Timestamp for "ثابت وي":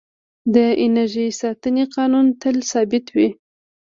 2.71-3.29